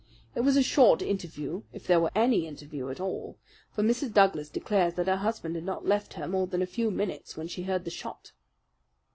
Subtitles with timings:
[0.33, 3.37] It was a short interview, if there were any interview at all;
[3.71, 4.11] for Mrs.
[4.11, 7.47] Douglas declares that her husband had not left her more than a few minutes when
[7.47, 8.31] she heard the shot."